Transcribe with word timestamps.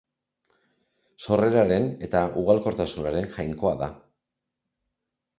Sorreraren 1.25 1.85
eta 2.07 2.21
ugalkortasunaren 2.43 3.27
jainkoa 3.35 3.75
da. 3.83 3.91